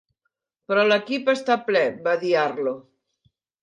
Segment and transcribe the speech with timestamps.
[0.71, 2.79] "Però l'equip està ple", va dir Arlo.